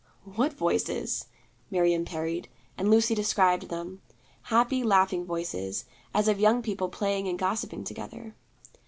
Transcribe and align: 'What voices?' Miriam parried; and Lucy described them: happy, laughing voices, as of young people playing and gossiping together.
'What 0.33 0.51
voices?' 0.53 1.27
Miriam 1.69 2.05
parried; 2.05 2.47
and 2.75 2.89
Lucy 2.89 3.13
described 3.13 3.69
them: 3.69 4.01
happy, 4.49 4.81
laughing 4.81 5.25
voices, 5.25 5.85
as 6.11 6.27
of 6.27 6.39
young 6.39 6.63
people 6.63 6.89
playing 6.89 7.27
and 7.27 7.37
gossiping 7.37 7.83
together. 7.83 8.33